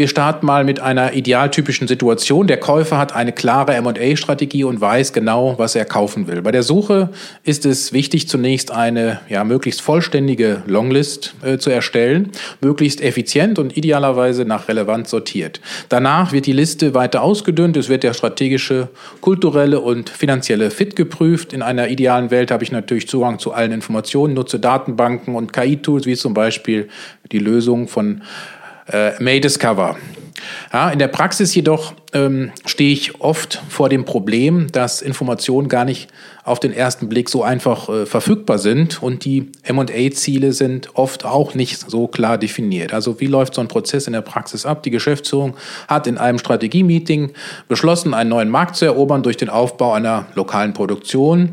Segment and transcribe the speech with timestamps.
[0.00, 2.46] Wir starten mal mit einer idealtypischen Situation.
[2.46, 6.40] Der Käufer hat eine klare M&A-Strategie und weiß genau, was er kaufen will.
[6.40, 7.10] Bei der Suche
[7.44, 12.30] ist es wichtig, zunächst eine ja, möglichst vollständige Longlist äh, zu erstellen,
[12.62, 15.60] möglichst effizient und idealerweise nach Relevanz sortiert.
[15.90, 17.76] Danach wird die Liste weiter ausgedünnt.
[17.76, 18.88] Es wird der strategische,
[19.20, 21.52] kulturelle und finanzielle Fit geprüft.
[21.52, 26.06] In einer idealen Welt habe ich natürlich Zugang zu allen Informationen, nutze Datenbanken und KI-Tools,
[26.06, 26.88] wie zum Beispiel
[27.32, 28.22] die Lösung von
[28.92, 29.96] äh, May Discover.
[30.72, 35.84] Ja, in der Praxis jedoch ähm, stehe ich oft vor dem Problem, dass Informationen gar
[35.84, 36.08] nicht
[36.44, 41.54] auf den ersten Blick so einfach äh, verfügbar sind und die MA-Ziele sind oft auch
[41.54, 42.92] nicht so klar definiert.
[42.92, 44.82] Also wie läuft so ein Prozess in der Praxis ab?
[44.82, 45.56] Die Geschäftsführung
[45.88, 47.32] hat in einem Strategie-Meeting
[47.68, 51.50] beschlossen, einen neuen Markt zu erobern durch den Aufbau einer lokalen Produktion.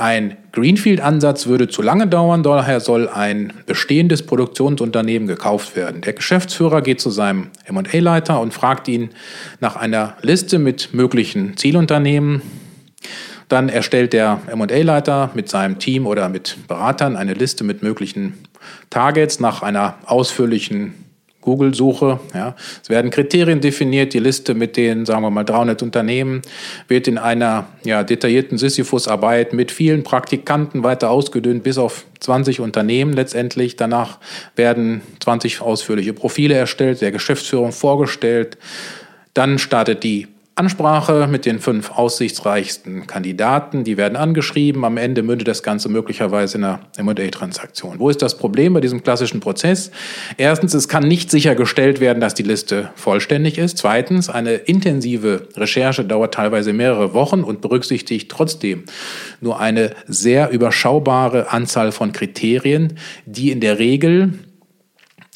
[0.00, 6.00] Ein Greenfield-Ansatz würde zu lange dauern, daher soll ein bestehendes Produktionsunternehmen gekauft werden.
[6.00, 9.10] Der Geschäftsführer geht zu seinem MA-Leiter und fragt ihn
[9.60, 12.40] nach einer Liste mit möglichen Zielunternehmen.
[13.48, 18.38] Dann erstellt der MA-Leiter mit seinem Team oder mit Beratern eine Liste mit möglichen
[18.88, 20.94] Targets nach einer ausführlichen
[21.40, 22.20] Google-Suche.
[22.34, 22.54] Ja.
[22.82, 26.42] Es werden Kriterien definiert, die Liste mit den, sagen wir mal, 300 Unternehmen
[26.88, 33.12] wird in einer ja, detaillierten Sisyphus-Arbeit mit vielen Praktikanten weiter ausgedünnt, bis auf 20 Unternehmen
[33.12, 33.76] letztendlich.
[33.76, 34.18] Danach
[34.56, 38.58] werden 20 ausführliche Profile erstellt, der Geschäftsführung vorgestellt.
[39.32, 40.28] Dann startet die
[40.60, 43.82] Ansprache mit den fünf aussichtsreichsten Kandidaten.
[43.82, 44.84] Die werden angeschrieben.
[44.84, 47.98] Am Ende mündet das Ganze möglicherweise in einer M&A-Transaktion.
[47.98, 49.90] Wo ist das Problem bei diesem klassischen Prozess?
[50.36, 53.78] Erstens, es kann nicht sichergestellt werden, dass die Liste vollständig ist.
[53.78, 58.84] Zweitens, eine intensive Recherche dauert teilweise mehrere Wochen und berücksichtigt trotzdem
[59.40, 64.34] nur eine sehr überschaubare Anzahl von Kriterien, die in der Regel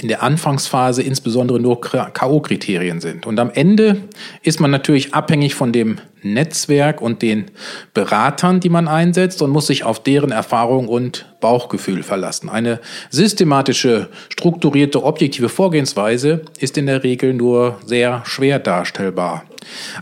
[0.00, 3.26] in der Anfangsphase insbesondere nur K.O.-Kriterien sind.
[3.26, 4.02] Und am Ende
[4.42, 7.46] ist man natürlich abhängig von dem Netzwerk und den
[7.94, 12.48] Beratern, die man einsetzt und muss sich auf deren Erfahrung und Bauchgefühl verlassen.
[12.48, 19.44] Eine systematische, strukturierte, objektive Vorgehensweise ist in der Regel nur sehr schwer darstellbar.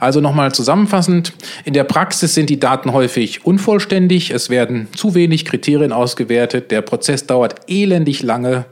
[0.00, 1.32] Also nochmal zusammenfassend,
[1.64, 6.82] in der Praxis sind die Daten häufig unvollständig, es werden zu wenig Kriterien ausgewertet, der
[6.82, 8.66] Prozess dauert elendig lange,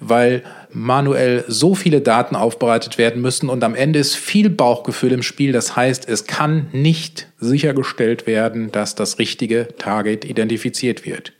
[0.00, 0.42] weil
[0.72, 5.52] manuell so viele Daten aufbereitet werden müssen und am Ende ist viel Bauchgefühl im Spiel.
[5.52, 11.32] Das heißt, es kann nicht sichergestellt werden, dass das richtige Target identifiziert wird.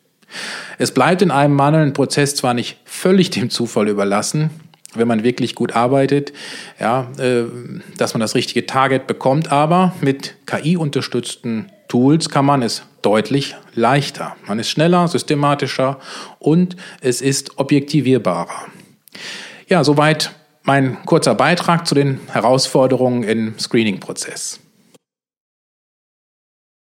[0.79, 4.51] Es bleibt in einem manuellen Prozess zwar nicht völlig dem Zufall überlassen,
[4.95, 6.33] wenn man wirklich gut arbeitet,
[6.81, 7.45] ja, äh,
[7.97, 14.37] dass man das richtige Target bekommt, aber mit KI-unterstützten Tools kann man es deutlich leichter.
[14.47, 15.99] Man ist schneller, systematischer
[16.39, 18.67] und es ist objektivierbarer.
[19.69, 20.33] Ja, soweit
[20.63, 24.61] mein kurzer Beitrag zu den Herausforderungen im Screening-Prozess.